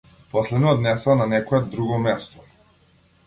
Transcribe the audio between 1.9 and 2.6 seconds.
место.